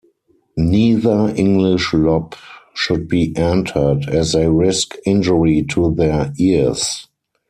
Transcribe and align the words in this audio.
Neither 0.57 1.31
English 1.35 1.91
Lop 1.91 2.33
should 2.73 3.07
be 3.07 3.37
entered 3.37 4.09
as 4.09 4.31
they 4.31 4.47
risk 4.49 4.95
injury 5.05 5.63
to 5.69 5.93
their 5.93 6.33
ears. 6.39 7.07